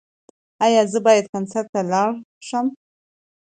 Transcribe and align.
ایا 0.65 0.81
زه 0.91 0.99
باید 1.05 1.25
کنسرت 1.33 1.67
ته 1.73 1.81
لاړ 1.91 2.11
شم؟ 2.47 2.65